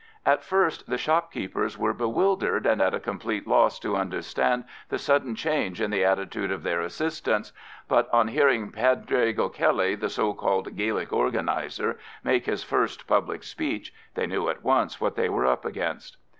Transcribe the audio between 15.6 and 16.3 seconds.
against.